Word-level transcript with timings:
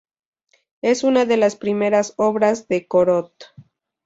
Es 0.81 1.03
una 1.03 1.25
de 1.25 1.37
las 1.37 1.55
primeras 1.55 2.15
obras 2.17 2.67
de 2.67 2.87
Corot. 2.87 3.53